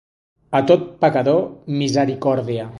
A 0.59 0.61
tot 0.71 0.87
pecador, 1.05 1.39
misericòrdia. 1.83 2.69